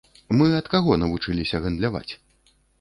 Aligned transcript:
Мы 0.37 0.47
ад 0.59 0.69
каго 0.73 0.97
навучыліся 1.03 1.63
гандляваць? 1.69 2.09